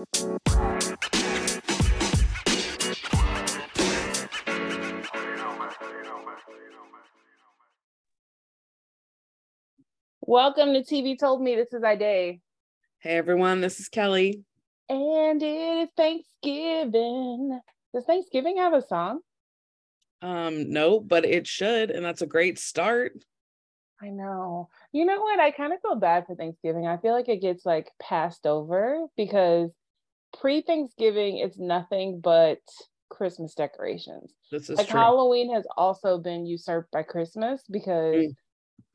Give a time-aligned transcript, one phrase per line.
[0.00, 0.38] Welcome
[10.72, 11.54] to TV Told Me.
[11.54, 12.40] This is Ade.
[13.00, 14.42] Hey everyone, this is Kelly.
[14.88, 17.60] And it is Thanksgiving.
[17.92, 19.20] Does Thanksgiving have a song?
[20.22, 23.22] Um, no, but it should, and that's a great start.
[24.02, 24.70] I know.
[24.92, 25.40] You know what?
[25.40, 26.86] I kind of feel bad for Thanksgiving.
[26.86, 29.70] I feel like it gets like passed over because
[30.38, 32.60] pre-Thanksgiving it's nothing but
[33.08, 34.32] Christmas decorations.
[34.50, 35.00] This is like true.
[35.00, 38.34] Halloween has also been usurped by Christmas because Mm.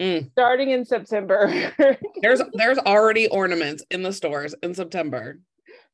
[0.02, 0.32] Mm.
[0.32, 1.48] starting in September,
[2.22, 5.40] There's there's already ornaments in the stores in September.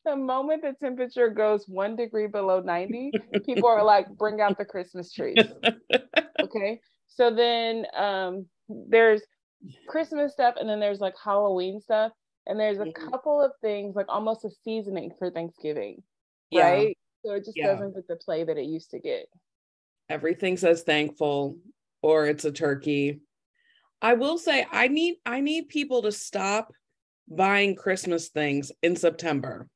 [0.06, 3.12] the moment the temperature goes one degree below 90,
[3.46, 5.38] people are like, bring out the Christmas trees.
[6.42, 6.80] okay.
[7.08, 9.22] So then um there's
[9.88, 12.12] Christmas stuff and then there's like Halloween stuff.
[12.48, 12.94] And there's a Mhm.
[12.94, 16.04] couple of things like almost a seasoning for Thanksgiving.
[16.50, 16.72] Yeah.
[16.72, 16.98] Right.
[17.24, 17.68] So it just Yeah.
[17.74, 19.30] doesn't get the play that it used to get.
[20.10, 21.58] Everything says thankful
[22.02, 23.22] or it's a turkey.
[24.02, 26.74] I will say I need I need people to stop
[27.28, 29.70] buying Christmas things in September.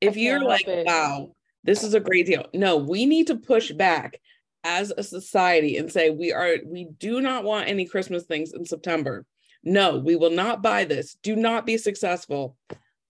[0.00, 0.86] If you're like, it.
[0.86, 2.46] wow, this is a great deal.
[2.52, 4.20] No, we need to push back
[4.62, 8.66] as a society and say we are we do not want any Christmas things in
[8.66, 9.24] September.
[9.64, 11.16] No, we will not buy this.
[11.22, 12.56] Do not be successful.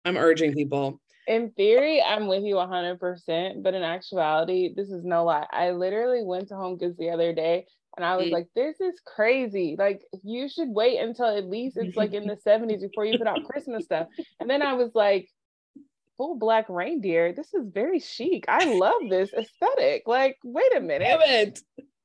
[0.05, 0.99] I'm urging people.
[1.27, 5.45] In theory, I'm with you 100%, but in actuality, this is no lie.
[5.51, 8.31] I literally went to Home Goods the other day and I was Mm.
[8.31, 9.75] like, this is crazy.
[9.77, 13.27] Like, you should wait until at least it's like in the 70s before you put
[13.27, 14.07] out Christmas stuff.
[14.39, 15.29] And then I was like,
[16.17, 17.31] full black reindeer.
[17.33, 18.45] This is very chic.
[18.47, 20.03] I love this aesthetic.
[20.07, 21.61] Like, wait a minute.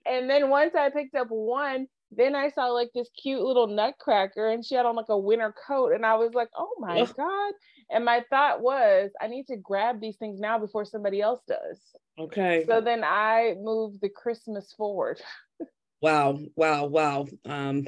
[0.06, 1.86] And then once I picked up one,
[2.16, 5.54] then I saw like this cute little nutcracker and she had on like a winter
[5.66, 5.92] coat.
[5.92, 7.14] And I was like, oh my Ugh.
[7.16, 7.52] God.
[7.90, 11.80] And my thought was, I need to grab these things now before somebody else does.
[12.18, 12.64] Okay.
[12.66, 15.20] So then I moved the Christmas forward.
[16.02, 17.26] Wow, wow, wow.
[17.46, 17.86] Um,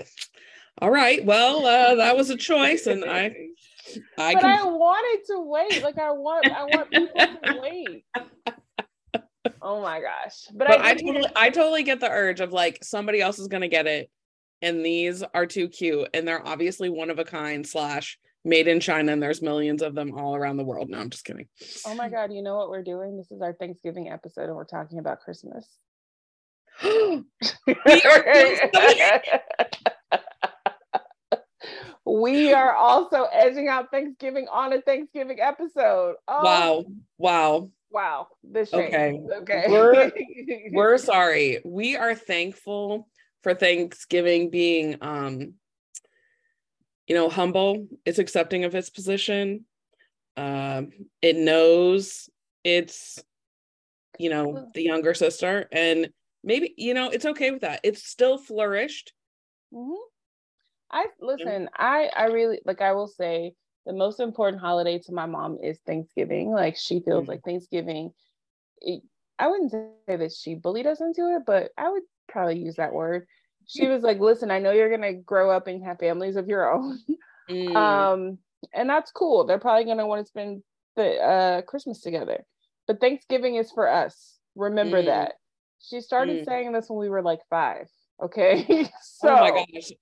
[0.80, 1.22] all right.
[1.22, 3.30] Well, uh, that was a choice, and I,
[4.16, 5.82] I but I wanted to wait.
[5.82, 8.06] Like I want, I want people to wait.
[9.62, 10.46] Oh my gosh.
[10.54, 13.48] But, But I did totally, I totally get the urge of like somebody else is
[13.48, 14.10] gonna get it,
[14.62, 18.80] and these are too cute, and they're obviously one of a kind slash made in
[18.80, 20.88] China, and there's millions of them all around the world.
[20.88, 21.48] No, I'm just kidding.
[21.84, 23.16] Oh my God, you know what we're doing?
[23.16, 25.66] This is our Thanksgiving episode and we're talking about Christmas.
[26.84, 27.24] we
[28.04, 28.70] are
[32.06, 36.14] we are also edging out Thanksgiving on a Thanksgiving episode.
[36.28, 36.84] Oh, wow,
[37.18, 37.70] wow.
[37.90, 38.28] Wow.
[38.52, 38.72] Shame.
[38.74, 39.20] Okay.
[39.40, 39.64] Okay.
[39.68, 40.12] We're-
[40.72, 41.60] We're sorry.
[41.64, 43.08] We are thankful
[43.42, 45.54] for Thanksgiving being um
[47.06, 47.86] you know humble.
[48.04, 49.64] It's accepting of its position.
[50.36, 50.90] Um
[51.22, 52.28] it knows
[52.64, 53.22] it's
[54.18, 56.10] you know the younger sister and
[56.42, 57.80] maybe you know it's okay with that.
[57.84, 59.12] It's still flourished.
[59.72, 59.94] Mhm.
[60.90, 63.52] I listen, I I really like I will say
[63.86, 66.50] the most important holiday to my mom is Thanksgiving.
[66.52, 67.28] Like she feels Mhm.
[67.28, 68.12] like Thanksgiving
[68.80, 69.02] it,
[69.38, 72.66] I wouldn't say that she bullied us into it, but I would probably use that
[72.66, 73.04] word.
[73.46, 76.48] She was like, "Listen, I know you're going to grow up and have families of
[76.48, 76.98] your own.
[77.48, 78.38] Mm, um
[78.72, 79.44] and that's cool.
[79.44, 80.62] They're probably going to want to spend
[80.96, 82.44] the uh Christmas together.
[82.86, 84.38] But Thanksgiving is for us.
[84.54, 85.04] Remember Mm.
[85.04, 85.34] that."
[85.80, 86.44] She started Mm.
[86.44, 87.88] saying this when we were like 5.
[88.22, 88.88] Okay?
[89.00, 89.92] so oh my gosh.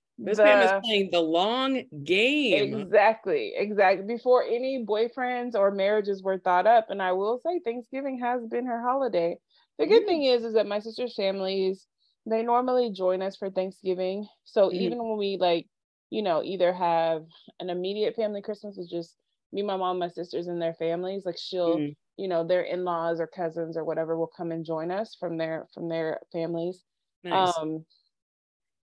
[0.41, 2.87] Pam the- is playing the long game.
[2.89, 4.05] Exactly, exactly.
[4.05, 8.65] Before any boyfriends or marriages were thought up, and I will say Thanksgiving has been
[8.67, 9.39] her holiday.
[9.79, 10.05] The good Mm.
[10.05, 11.87] thing is, is that my sister's families
[12.27, 14.27] they normally join us for Thanksgiving.
[14.45, 14.73] So Mhm.
[14.73, 15.67] even when we like,
[16.09, 17.27] you know, either have
[17.59, 19.15] an immediate family Christmas, is just
[19.51, 21.23] me, my mom, my sisters, and their families.
[21.23, 21.95] Like she'll, Mm.
[22.17, 25.67] you know, their in-laws or cousins or whatever will come and join us from their
[25.73, 26.83] from their families.
[27.23, 27.59] Nice.
[27.59, 27.85] Um,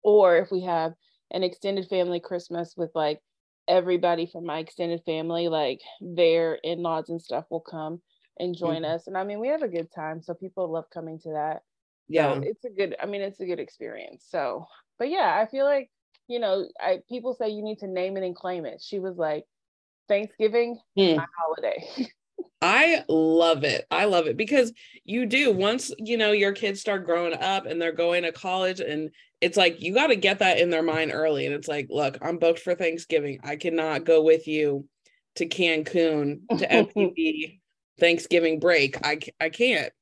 [0.05, 0.95] or if we have
[1.31, 3.21] an extended family Christmas with like
[3.67, 8.01] everybody from my extended family, like their in-laws and stuff will come
[8.39, 8.85] and join Mhm.
[8.85, 9.07] us.
[9.07, 10.21] And I mean, we have a good time.
[10.23, 11.63] So people love coming to that.
[12.07, 12.35] yeah.
[12.35, 14.25] So it's a good, I mean, it's a good experience.
[14.29, 14.67] So,
[14.99, 15.91] but yeah, I feel like,
[16.27, 18.81] you know, I people say you need to name it and claim it.
[18.81, 19.45] She was like,
[20.09, 21.17] Thanksgiving, Mm.
[21.17, 21.87] my holiday.
[22.65, 23.85] I love it.
[23.91, 24.73] I love it because
[25.03, 28.79] you do once you know your kids start growing up and they're going to college
[28.79, 31.85] and it's like you got to get that in their mind early and it's like
[31.91, 33.39] look, I'm booked for Thanksgiving.
[33.43, 34.87] I cannot go with you
[35.35, 37.59] to Cancun to MTV
[37.99, 38.97] Thanksgiving break.
[39.05, 39.93] I I can't.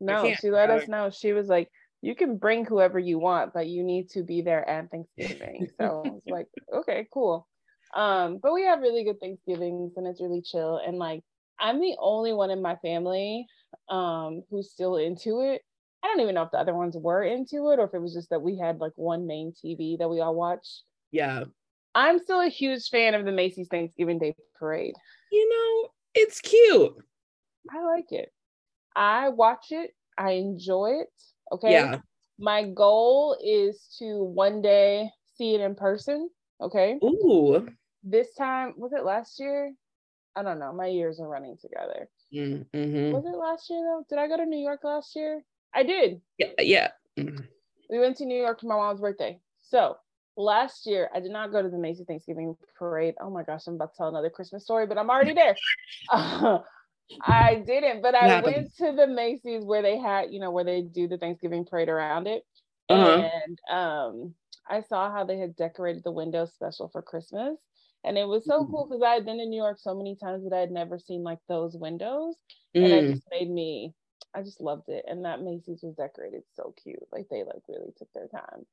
[0.00, 0.38] no, can't.
[0.38, 1.10] she let us know.
[1.10, 1.70] She was like,
[2.02, 5.66] you can bring whoever you want, but you need to be there at Thanksgiving.
[5.80, 7.48] So I was like, okay, cool.
[7.94, 10.76] Um, but we have really good Thanksgivings and it's really chill.
[10.76, 11.24] And like
[11.62, 13.46] I'm the only one in my family
[13.88, 15.62] um, who's still into it.
[16.02, 18.12] I don't even know if the other ones were into it or if it was
[18.12, 20.82] just that we had like one main TV that we all watched.
[21.12, 21.44] Yeah.
[21.94, 24.96] I'm still a huge fan of the Macy's Thanksgiving Day Parade.
[25.30, 26.94] You know, it's cute.
[27.70, 28.32] I like it.
[28.96, 29.92] I watch it.
[30.18, 31.22] I enjoy it.
[31.52, 31.72] Okay.
[31.72, 31.98] Yeah.
[32.38, 36.28] My goal is to one day see it in person.
[36.60, 36.98] Okay.
[37.04, 37.68] Ooh.
[38.02, 39.72] This time, was it last year?
[40.34, 40.72] I don't know.
[40.72, 42.08] My years are running together.
[42.34, 43.12] Mm-hmm.
[43.12, 44.04] Was it last year though?
[44.08, 45.44] Did I go to New York last year?
[45.74, 46.20] I did.
[46.38, 46.52] Yeah.
[46.58, 46.88] Yeah.
[47.18, 47.46] Mm.
[47.90, 49.38] We went to New York for my mom's birthday.
[49.60, 49.96] So
[50.36, 53.14] last year, I did not go to the Macy's Thanksgiving parade.
[53.20, 55.56] Oh my gosh, I'm about to tell another Christmas story, but I'm already there.
[56.10, 56.58] uh,
[57.22, 60.82] I didn't, but I went to the Macy's where they had, you know, where they
[60.82, 62.44] do the Thanksgiving parade around it.
[62.88, 63.28] Uh-huh.
[63.44, 64.34] And um,
[64.68, 67.58] I saw how they had decorated the windows special for Christmas.
[68.04, 68.70] And it was so mm.
[68.70, 70.98] cool because I had been in New York so many times that I had never
[70.98, 72.36] seen like those windows.
[72.76, 72.84] Mm.
[72.84, 73.94] And it just made me,
[74.34, 75.04] I just loved it.
[75.06, 77.02] And that Macy's was decorated so cute.
[77.12, 78.66] Like they like really took their time.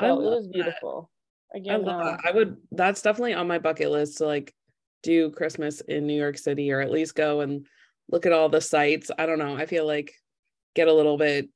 [0.00, 1.10] So it was beautiful.
[1.52, 1.58] That.
[1.58, 4.54] Again, I, uh, I would that's definitely on my bucket list to like
[5.02, 7.66] do Christmas in New York City or at least go and
[8.10, 9.10] look at all the sites.
[9.18, 9.56] I don't know.
[9.56, 10.12] I feel like
[10.74, 11.48] get a little bit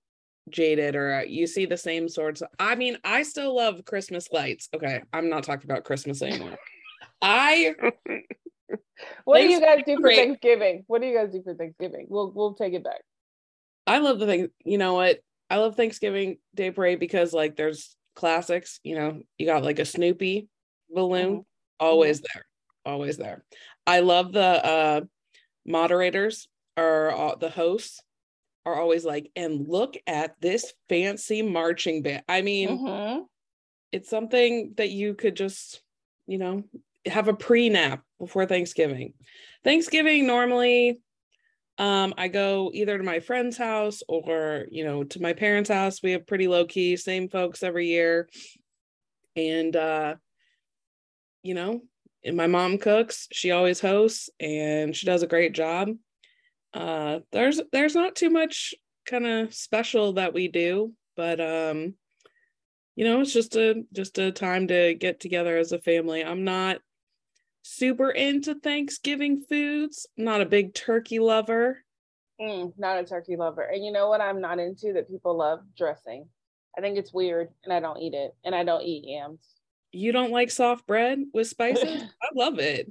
[0.50, 2.42] jaded or you see the same sorts.
[2.58, 4.68] I mean, I still love Christmas lights.
[4.74, 6.58] Okay, I'm not talking about Christmas anymore.
[7.24, 7.74] I
[9.24, 10.84] What do you guys do for Thanksgiving?
[10.86, 12.06] What do you guys do for Thanksgiving?
[12.08, 13.00] We'll we'll take it back.
[13.86, 14.48] I love the thing.
[14.64, 15.20] You know what?
[15.50, 18.80] I love Thanksgiving Day Parade because like there's classics.
[18.82, 20.48] You know, you got like a Snoopy
[20.90, 21.40] balloon, mm-hmm.
[21.80, 22.38] always mm-hmm.
[22.38, 22.46] there,
[22.92, 23.44] always there.
[23.86, 25.00] I love the uh
[25.66, 28.02] moderators or uh, the hosts
[28.66, 32.22] are always like, and look at this fancy marching band.
[32.28, 33.22] I mean, mm-hmm.
[33.92, 35.82] it's something that you could just,
[36.26, 36.64] you know,
[37.06, 39.14] have a pre nap before Thanksgiving.
[39.62, 41.00] Thanksgiving normally
[41.78, 46.02] um I go either to my friend's house or you know to my parents' house.
[46.02, 48.28] We have pretty low key, same folks every year.
[49.36, 50.14] And uh
[51.42, 51.82] you know,
[52.32, 55.90] my mom cooks, she always hosts and she does a great job.
[56.72, 58.74] Uh there's there's not too much
[59.06, 61.94] kind of special that we do, but um
[62.96, 66.24] you know, it's just a just a time to get together as a family.
[66.24, 66.78] I'm not
[67.64, 70.06] super into Thanksgiving foods.
[70.16, 71.78] Not a big turkey lover.
[72.40, 73.62] Mm, not a turkey lover.
[73.62, 75.60] And you know what I'm not into that people love?
[75.76, 76.26] Dressing.
[76.76, 78.34] I think it's weird and I don't eat it.
[78.44, 79.40] And I don't eat yams.
[79.92, 82.02] You don't like soft bread with spices?
[82.22, 82.90] I love it.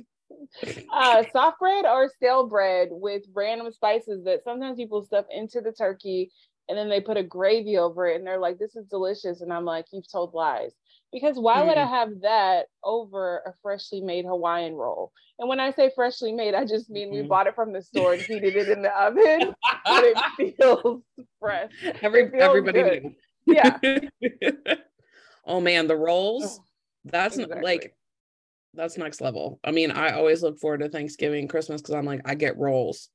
[0.92, 5.72] uh, soft bread or stale bread with random spices that sometimes people stuff into the
[5.72, 6.32] turkey
[6.68, 9.42] and then they put a gravy over it and they're like, this is delicious.
[9.42, 10.72] And I'm like, you've told lies
[11.14, 11.68] because why mm.
[11.68, 11.90] would I mm.
[11.90, 15.14] have that over a freshly made Hawaiian roll?
[15.40, 17.12] And when I say freshly made, I just mean mm.
[17.12, 17.28] we mm-hmm.
[17.28, 19.54] bought it from the store and heated it in the oven,
[19.86, 21.04] but it feels
[21.40, 21.72] fresh.
[22.02, 23.16] Every feels everybody,
[23.46, 23.78] yeah.
[25.46, 26.60] oh man, the rolls.
[27.06, 27.64] That's exactly.
[27.64, 27.96] like
[28.74, 29.60] that's next level.
[29.64, 33.10] I mean, I always look forward to Thanksgiving, Christmas because I'm like, I get rolls.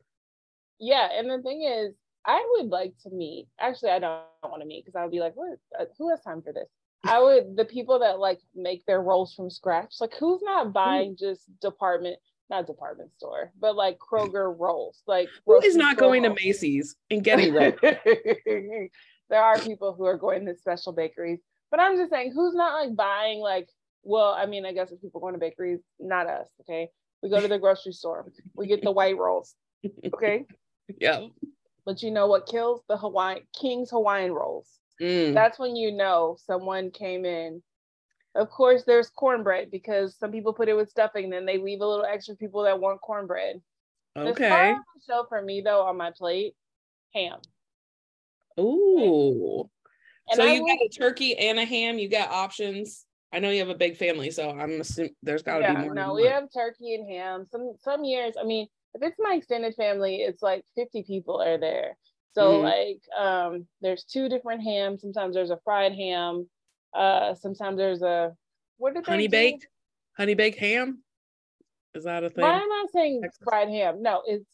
[0.78, 3.48] Yeah, and the thing is, I would like to meet.
[3.58, 5.58] Actually, I don't want to meet because I would be like, what?
[5.78, 6.68] Uh, who has time for this?
[7.04, 9.96] I would the people that like make their rolls from scratch.
[10.00, 10.72] Like who's not mm.
[10.72, 12.18] buying just department
[12.50, 15.02] not department store, but like Kroger rolls.
[15.06, 16.38] Like who is not going rolls.
[16.38, 17.74] to Macy's and getting rolls?
[17.82, 21.40] there are people who are going to special bakeries,
[21.70, 23.68] but I'm just saying who's not like buying like
[24.02, 26.88] well, I mean, I guess if people going to bakeries, not us, okay?
[27.22, 28.30] We go to the grocery store.
[28.54, 29.54] We get the white rolls.
[30.04, 30.46] Okay?
[30.98, 31.26] Yeah.
[31.84, 34.68] But you know what kills the Hawaiian King's Hawaiian rolls?
[35.00, 35.34] Mm.
[35.34, 37.62] That's when you know someone came in.
[38.34, 41.86] Of course, there's cornbread because some people put it with stuffing, then they leave a
[41.86, 43.60] little extra people that want cornbread.
[44.16, 44.74] Okay.
[45.00, 46.54] So for me though, on my plate,
[47.14, 47.38] ham.
[48.58, 49.68] Ooh.
[50.32, 51.98] so you got a turkey and a ham.
[51.98, 53.06] You got options.
[53.32, 55.82] I know you have a big family, so I'm assuming there's got to yeah, be
[55.82, 55.94] more.
[55.94, 56.32] No, we one.
[56.32, 57.46] have turkey and ham.
[57.50, 61.58] Some some years, I mean, if it's my extended family, it's like 50 people are
[61.58, 61.96] there.
[62.38, 62.64] So mm-hmm.
[62.64, 65.00] like um, there's two different hams.
[65.00, 66.48] Sometimes there's a fried ham.
[66.94, 68.32] Uh, sometimes there's a
[68.76, 69.66] what did honey baked
[70.16, 71.02] honey baked ham.
[71.94, 72.42] Is that a thing?
[72.44, 73.40] Why am I saying Texas?
[73.42, 74.02] fried ham?
[74.02, 74.46] No, it's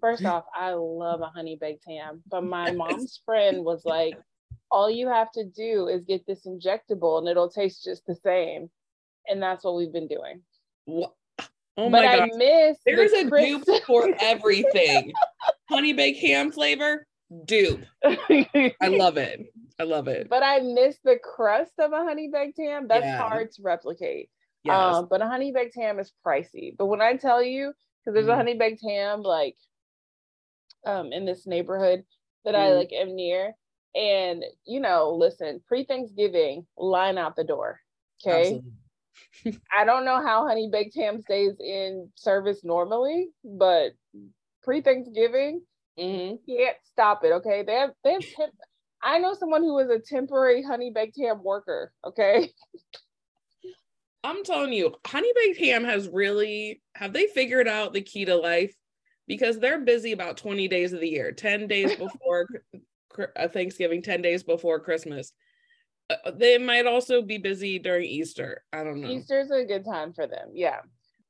[0.00, 4.16] first off, I love a honey baked ham, but my mom's friend was like,
[4.70, 8.70] all you have to do is get this injectable and it'll taste just the same.
[9.26, 10.42] And that's what we've been doing.
[10.84, 11.14] What?
[11.76, 12.20] Oh but my god.
[12.20, 15.12] I miss There's the a crisp- dupe for everything.
[15.68, 17.06] honey baked ham flavor,
[17.44, 17.84] dupe.
[18.04, 19.52] I love it.
[19.78, 20.28] I love it.
[20.28, 22.86] But I miss the crust of a honey baked ham.
[22.88, 23.18] That's yeah.
[23.18, 24.30] hard to replicate.
[24.64, 24.96] Yes.
[24.96, 26.76] Um, but a honey baked ham is pricey.
[26.76, 27.72] But when I tell you,
[28.04, 28.32] because there's mm.
[28.32, 29.56] a honey baked ham like
[30.86, 32.04] um in this neighborhood
[32.44, 32.78] that I Mm.
[32.78, 33.54] like am near.
[33.94, 37.80] And you know, listen, pre-Thanksgiving, line out the door.
[38.24, 38.62] Okay.
[39.76, 43.92] I don't know how honey baked ham stays in service normally, but
[44.62, 45.62] pre-Thanksgiving,
[45.98, 46.38] Mhm.
[46.48, 47.32] can't stop it.
[47.32, 47.62] Okay.
[47.62, 48.54] They have they have temp-
[49.02, 51.92] I know someone who was a temporary honey baked ham worker.
[52.04, 52.50] Okay.
[54.24, 58.36] I'm telling you, honey baked ham has really have they figured out the key to
[58.36, 58.74] life?
[59.26, 62.46] Because they're busy about 20 days of the year, 10 days before
[63.36, 65.32] uh, Thanksgiving, 10 days before Christmas.
[66.10, 68.64] Uh, they might also be busy during Easter.
[68.72, 69.08] I don't know.
[69.08, 70.50] Easter's a good time for them.
[70.54, 70.80] Yeah.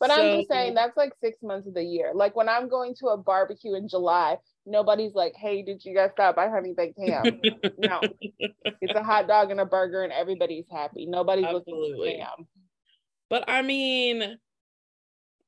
[0.03, 2.11] But I'm just saying that's like six months of the year.
[2.13, 6.11] Like when I'm going to a barbecue in July, nobody's like, hey, did you guys
[6.13, 7.41] stop by honey baked ham?
[7.79, 8.01] no.
[8.85, 11.07] It's a hot dog and a burger and everybody's happy.
[11.07, 12.17] Nobody's looking Absolutely.
[12.19, 12.49] for ham.
[13.31, 14.39] But I mean,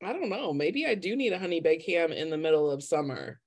[0.01, 0.53] I don't know.
[0.53, 3.41] Maybe I do need a honey baked ham in the middle of summer.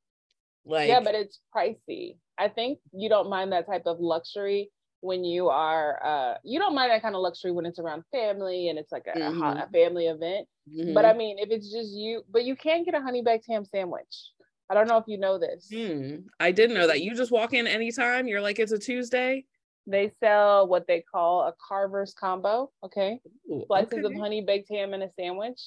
[0.65, 2.17] Like, yeah, but it's pricey.
[2.37, 4.71] I think you don't mind that type of luxury
[5.01, 8.67] when you are uh you don't mind that kind of luxury when it's around family
[8.69, 10.47] and it's like a, a hot- a family event.
[10.93, 11.09] But mhm.
[11.09, 14.31] I mean if it's just you, but you can get a honey baked ham sandwich.
[14.69, 15.71] I don't know if you know this.
[15.73, 17.01] Hmm, I didn't know that.
[17.01, 18.27] You just walk in anytime.
[18.27, 19.45] You're like, it's a Tuesday.
[19.85, 22.71] They sell what they call a carver's combo.
[22.83, 23.21] Okay.
[23.49, 25.61] Ooh, Slices of honey baked ham in a sandwich.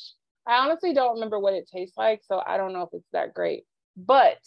[0.46, 3.32] I honestly don't remember what it tastes like, so I don't know if it's that
[3.34, 3.64] great.
[3.96, 4.38] But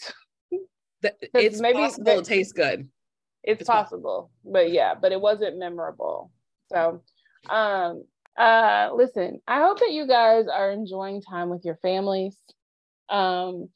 [1.01, 2.89] Th- 'cause It's maybe possible it tastes good.
[3.43, 3.83] it's, It's fine.
[3.83, 4.31] possible.
[4.43, 6.31] But yeah, but it wasn't memorable.
[6.71, 7.01] So
[7.49, 8.03] um
[8.37, 12.37] uh listen, I hope that you guys are enjoying time with your families.
[13.09, 13.69] Um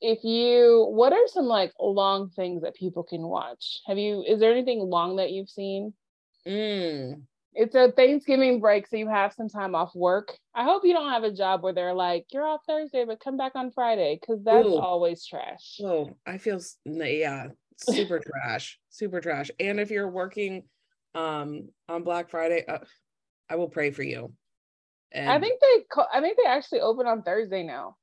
[0.00, 3.80] if you what are some like long things that people can watch?
[3.86, 5.94] Have you is there anything long that you've seen?
[6.46, 7.22] Mm.
[7.54, 10.38] it's a Thanksgiving break, so you have some time off work.
[10.54, 13.36] I hope you don't have a job where they're like, you're off Thursday, but come
[13.36, 14.76] back on Friday, because that's Ooh.
[14.76, 15.80] always trash.
[15.82, 19.50] Oh, I feel yeah, super trash, super trash.
[19.58, 20.64] And if you're working
[21.14, 22.78] um on Black Friday, uh,
[23.48, 24.32] I will pray for you.
[25.12, 27.96] And I think they, I think they actually open on Thursday now.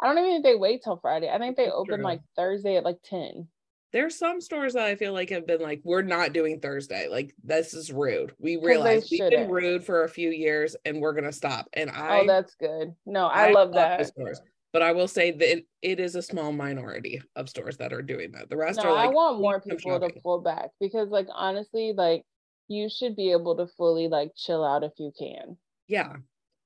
[0.00, 1.28] I don't even think they wait till Friday.
[1.28, 2.04] I think they That's open true.
[2.04, 3.48] like Thursday at like ten.
[3.92, 7.08] there's some stores that I feel like have been like, we're not doing Thursday.
[7.08, 8.32] Like this is rude.
[8.38, 11.68] We realize we've been rude for a few years and we're gonna stop.
[11.72, 12.94] And oh, I oh, that's good.
[13.06, 14.06] No, I, love the that.
[14.06, 14.40] stores.
[14.74, 18.02] But I will say that it, it is a small minority of stores that are
[18.02, 18.50] doing that.
[18.50, 21.94] The rest No, are like I want more people to pull back because, like, honestly,
[21.96, 22.22] like,
[22.68, 25.56] you should be able to fully like chill out if you can.
[25.86, 26.16] Yeah.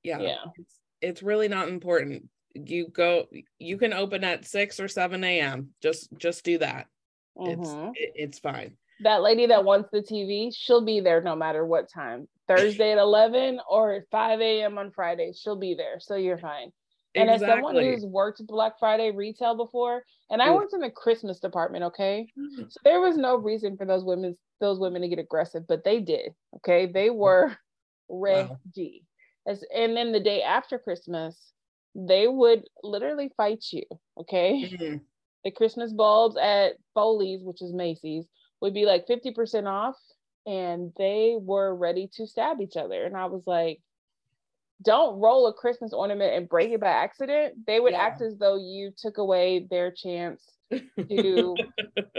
[0.02, 0.18] Yeah.
[0.18, 0.44] Yeah.
[0.56, 2.28] It's, it's really not important.
[2.54, 3.26] You go
[3.58, 5.70] you can open at 6 or 7 a.m.
[5.82, 6.86] Just just do that.
[7.36, 7.92] It's Mhm.
[7.94, 8.76] it, it's fine.
[9.00, 12.28] that lady that wants the TV, she'll be there no matter what time.
[12.46, 14.78] Thursday at 11 or 5 a.m.
[14.78, 15.98] on Friday, she'll be there.
[15.98, 16.70] So you're fine.
[17.14, 21.40] And as someone who's worked Black Friday retail before, and I worked in the Christmas
[21.40, 22.26] department, okay?
[22.68, 26.00] So there was no reason for those women those women to get aggressive, but they
[26.00, 26.32] did.
[26.56, 26.86] Okay.
[26.86, 27.56] They were
[28.08, 28.58] Wow.
[28.74, 29.04] ready.
[29.46, 31.52] As, and then the day after Christmas,
[31.94, 33.84] they would literally fight you.
[34.18, 35.00] Okay Mhm.
[35.44, 38.26] the Christmas bulbs at Foley's, which is Macy's,
[38.60, 39.96] would be like 50% off.
[40.46, 43.04] And they were ready to stab each other.
[43.04, 43.80] And I was like,
[44.82, 47.66] don't roll a Christmas ornament and break it by accident.
[47.66, 48.02] They would Yeah.
[48.02, 50.44] act as though you took away their chance
[51.08, 51.58] to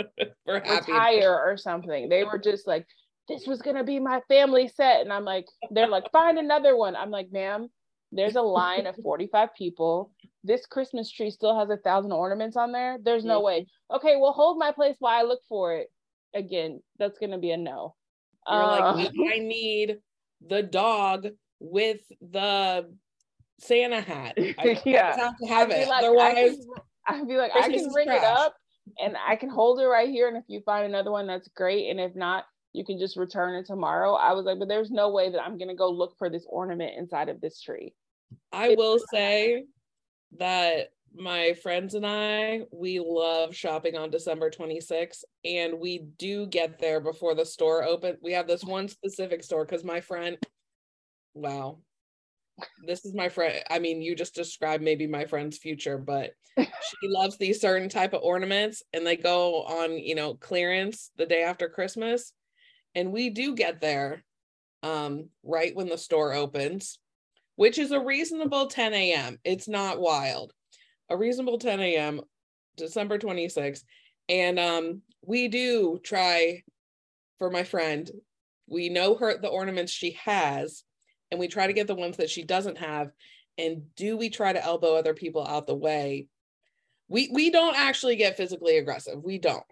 [0.47, 2.09] retire or something.
[2.09, 2.85] They were just like,
[3.27, 5.01] this was gonna be my family set.
[5.01, 6.95] And I'm like, they're like, find another one.
[6.95, 7.69] I'm like, ma'am,
[8.15, 10.11] there's a line of 45 people.
[10.43, 12.97] This Christmas tree still has a thousand ornaments on there.
[13.01, 13.67] There's no way.
[13.91, 15.91] Okay, well, hold my place while I look for it.
[16.35, 17.95] Again, that's gonna be a no.
[18.47, 19.99] You're Uh, like, I need
[20.45, 21.27] the dog
[21.59, 22.93] with the
[23.59, 24.37] Santa hat.
[24.57, 25.15] I Yeah.
[25.15, 25.87] have to have I'd it.
[25.87, 26.67] like, I Otherwise, can,
[27.21, 28.55] I'd be like, I can is ring it up
[28.99, 30.27] and I can hold it right here.
[30.27, 31.89] And if you find another one, that's great.
[31.89, 34.13] And if not, you can just return it tomorrow.
[34.13, 36.97] I was like, but there's no way that I'm gonna go look for this ornament
[36.97, 37.93] inside of this tree.
[38.51, 39.65] I will say
[40.37, 46.79] that my friends and I, we love shopping on December 26th, and we do get
[46.79, 48.17] there before the store open.
[48.21, 50.37] We have this one specific store because my friend,
[51.33, 51.79] wow,
[52.85, 53.63] this is my friend.
[53.69, 56.67] I mean, you just described maybe my friend's future, but she
[57.03, 61.43] loves these certain type of ornaments, and they go on, you know, clearance the day
[61.43, 62.33] after Christmas,
[62.95, 64.23] and we do get there
[64.83, 66.99] um right when the store opens
[67.55, 69.37] which is a reasonable 10 a.m.
[69.43, 70.53] It's not wild.
[71.09, 72.21] A reasonable 10 a.m.
[72.77, 73.83] December 26th.
[74.29, 76.63] And um we do try
[77.37, 78.09] for my friend.
[78.67, 80.83] We know her the ornaments she has
[81.31, 83.11] and we try to get the ones that she doesn't have
[83.57, 86.27] and do we try to elbow other people out the way?
[87.07, 89.21] We we don't actually get physically aggressive.
[89.23, 89.63] We don't.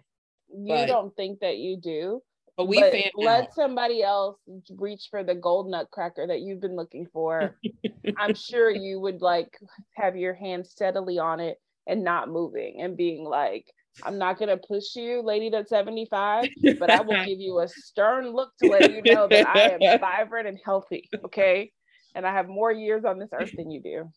[0.48, 2.22] You but, don't think that you do.
[2.56, 3.54] But we but let out.
[3.54, 4.36] somebody else
[4.76, 7.56] reach for the gold nutcracker that you've been looking for.
[8.18, 9.56] I'm sure you would like
[9.96, 13.66] have your hand steadily on it and not moving and being like,
[14.02, 18.32] I'm not gonna push you, lady that's 75, but I will give you a stern
[18.32, 21.08] look to let you know that I am vibrant and healthy.
[21.24, 21.72] Okay.
[22.14, 24.10] And I have more years on this earth than you do.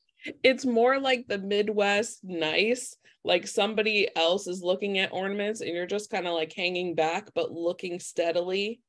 [0.44, 5.88] It's more like the Midwest nice, like somebody else is looking at ornaments and you're
[5.88, 8.82] just kind of like hanging back, but looking steadily.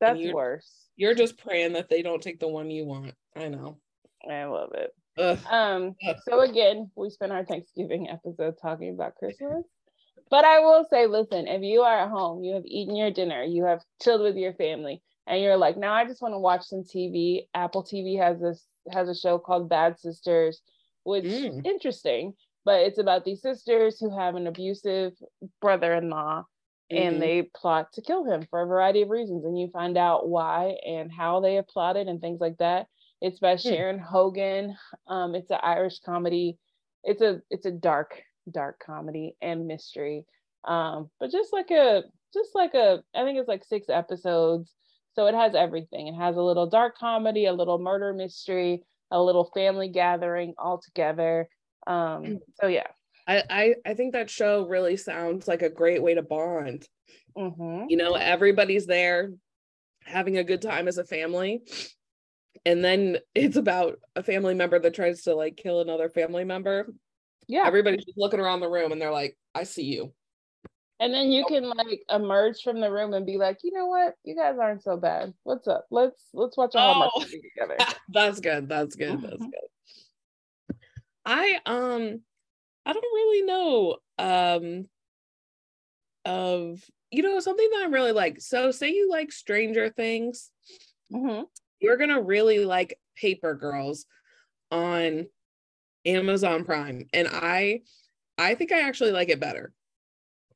[0.00, 0.88] That's you're, worse.
[0.96, 3.14] You're just praying that they don't take the one you want.
[3.36, 3.78] I know.
[4.30, 4.94] I love it.
[5.18, 5.38] Ugh.
[5.50, 6.16] Um, Ugh.
[6.28, 9.64] so again, we spent our Thanksgiving episode talking about Christmas.
[10.30, 13.42] But I will say, listen, if you are at home, you have eaten your dinner,
[13.42, 16.64] you have chilled with your family, and you're like, now I just want to watch
[16.64, 17.46] some TV.
[17.54, 20.60] Apple TV has this has a show called Bad Sisters,
[21.08, 21.64] which mm.
[21.66, 22.34] interesting,
[22.66, 25.12] but it's about these sisters who have an abusive
[25.62, 26.44] brother-in-law
[26.92, 26.96] mm-hmm.
[27.02, 29.44] and they plot to kill him for a variety of reasons.
[29.46, 32.86] And you find out why and how they have plotted and things like that.
[33.22, 33.62] It's by mm.
[33.62, 34.76] Sharon Horgan.
[35.06, 36.58] Um, it's an Irish comedy.
[37.02, 40.26] It's a it's a dark dark comedy and mystery.
[40.64, 42.02] Um, but just like a
[42.34, 44.74] just like a I think it's like six episodes.
[45.14, 46.06] So it has everything.
[46.08, 50.78] It has a little dark comedy, a little murder mystery, a little family gathering all
[50.78, 51.48] together.
[51.86, 52.38] Um, mm.
[52.60, 52.86] so yeah.
[53.26, 56.86] I, I, I think that show really sounds like a great way to bond.
[57.36, 57.86] Mm-hmm.
[57.88, 59.32] You know, everybody's there
[60.04, 61.62] having a good time as a family.
[62.64, 66.88] And then it's about a family member that tries to like kill another family member
[67.48, 70.12] yeah everybody's just looking around the room and they're like i see you
[71.00, 74.14] and then you can like emerge from the room and be like you know what?
[74.24, 75.32] You guys aren't so bad.
[75.44, 75.86] What's up?
[75.90, 77.76] Let's let's watch a hallmark oh, movie together.
[78.08, 78.68] That's good.
[78.68, 79.22] That's good.
[79.22, 79.44] That's mm-hmm.
[79.44, 80.76] good.
[81.24, 82.22] I um
[82.86, 84.88] i don't really know um
[86.24, 88.40] of you know something that i really like.
[88.40, 90.50] So say you like stranger things.
[91.12, 91.44] Mm-hmm.
[91.80, 94.04] you're gonna really like paper girls
[94.70, 95.26] on
[96.04, 97.06] Amazon Prime.
[97.12, 97.82] And I
[98.36, 99.72] I think I actually like it better.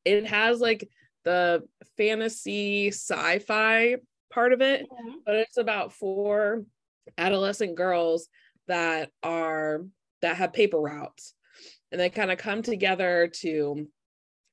[0.04, 0.88] It has like
[1.24, 1.62] the
[1.96, 3.96] fantasy sci-fi
[4.32, 5.18] part of it, mm-hmm.
[5.24, 6.64] but it's about four
[7.18, 8.28] adolescent girls
[8.68, 9.82] that are
[10.22, 11.34] that have paper routes
[11.90, 13.86] and they kind of come together to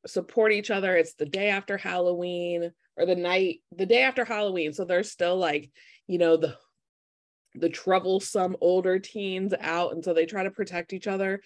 [0.06, 0.96] support each other.
[0.96, 5.38] It's the day after Halloween or the night the day after Halloween so they're still
[5.38, 5.72] like,
[6.08, 6.56] you know, the
[7.56, 11.42] the troublesome older teens out and so they try to protect each other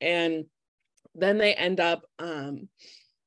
[0.00, 0.44] and
[1.16, 2.68] then they end up um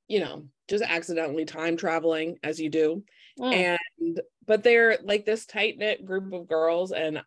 [0.08, 3.04] you know just accidentally time traveling as you do.
[3.39, 3.78] Mm.
[4.04, 7.20] and but they're like this tight knit group of girls and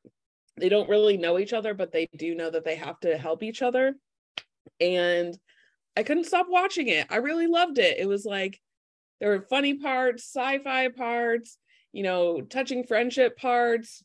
[0.57, 3.43] they don't really know each other but they do know that they have to help
[3.43, 3.95] each other.
[4.81, 5.37] And
[5.97, 7.07] i couldn't stop watching it.
[7.11, 7.99] I really loved it.
[7.99, 8.61] It was like
[9.21, 11.59] there were funny parts sci-fi parts
[11.93, 14.05] you know touching friendship parts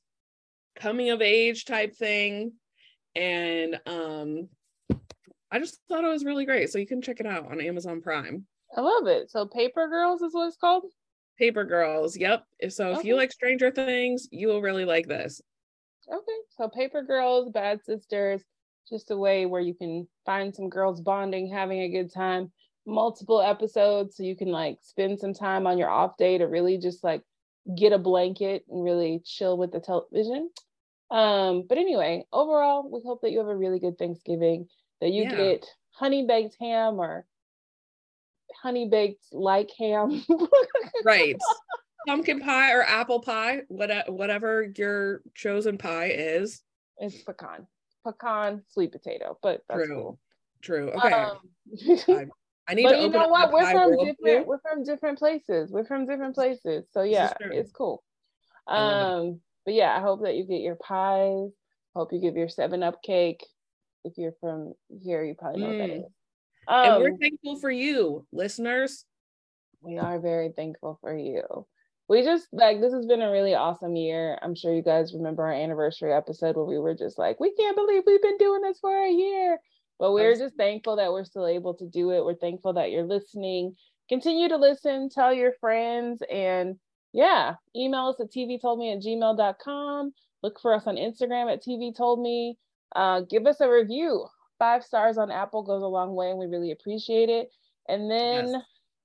[0.75, 2.53] coming of age type thing.
[3.15, 4.49] And um
[5.51, 6.71] i just thought it was really great.
[6.71, 10.21] So you can check it out on amazon prime i love it so paper girls
[10.21, 10.83] is what it's called
[11.37, 13.07] paper girls yep so if okay.
[13.07, 15.41] you like stranger things you will really like this
[16.11, 18.41] okay so paper girls bad sisters
[18.89, 22.51] just a way where you can find some girls bonding having a good time
[22.85, 26.77] multiple episodes so you can like spend some time on your off day to really
[26.77, 27.21] just like
[27.75, 30.49] get a blanket and really chill with the television.
[31.09, 34.67] Um, but anyway, overall, we hope that you have a really good Thanksgiving,
[35.01, 35.35] that you yeah.
[35.35, 37.25] get honey baked ham or
[38.61, 40.23] honey baked like ham.
[41.03, 41.35] right.
[42.07, 46.61] Pumpkin pie or apple pie, whatever your chosen pie is.
[46.97, 47.67] It's pecan.
[48.03, 49.95] Pecan, sweet potato, but that's True.
[49.95, 50.19] cool.
[50.61, 50.91] True.
[50.91, 51.13] Okay.
[51.13, 52.31] Um,
[52.67, 53.51] I need but to you know what?
[53.51, 54.47] We're from different.
[54.47, 55.71] We're from different places.
[55.71, 56.85] We're from different places.
[56.91, 58.03] So yeah, it's cool.
[58.67, 61.49] Um, but yeah, I hope that you get your pies.
[61.95, 63.45] Hope you give your Seven Up cake.
[64.03, 65.79] If you're from here, you probably know mm.
[65.79, 66.05] what that is.
[66.67, 69.05] Um, and we're um, thankful for you, listeners.
[69.81, 71.65] We are very thankful for you.
[72.07, 74.37] We just like this has been a really awesome year.
[74.41, 77.75] I'm sure you guys remember our anniversary episode where we were just like, we can't
[77.75, 79.57] believe we've been doing this for a year.
[79.97, 82.25] But we're just thankful that we're still able to do it.
[82.25, 83.75] We're thankful that you're listening.
[84.09, 86.75] Continue to listen, tell your friends, and
[87.13, 90.13] yeah, email us at tvtoldme at gmail.com.
[90.43, 92.55] Look for us on Instagram at tvtoldme.
[92.95, 94.25] Uh, give us a review.
[94.61, 97.49] Five stars on Apple goes a long way, and we really appreciate it.
[97.89, 98.61] And then, yes.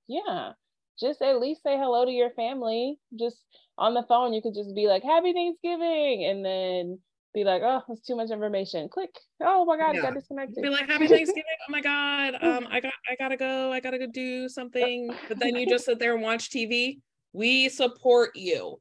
[0.07, 0.51] yeah,
[0.99, 2.99] just at least say hello to your family.
[3.19, 3.37] Just
[3.75, 6.25] on the phone, you could just be like, Happy Thanksgiving.
[6.25, 6.99] And then
[7.33, 8.89] be like, oh, it's too much information.
[8.89, 9.11] Click.
[9.41, 10.01] Oh my God, yeah.
[10.01, 10.61] got disconnected.
[10.61, 11.43] Be like, happy Thanksgiving.
[11.67, 12.35] oh my God.
[12.41, 13.71] Um, I got I gotta go.
[13.71, 15.11] I gotta go do something.
[15.27, 16.99] But then you just sit there and watch TV.
[17.33, 18.79] We support you.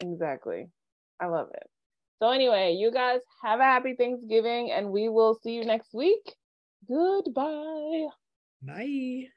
[0.00, 0.68] Exactly.
[1.20, 1.68] I love it.
[2.20, 6.34] So, anyway, you guys have a happy Thanksgiving and we will see you next week.
[6.88, 8.08] Goodbye.
[8.62, 9.28] Bye.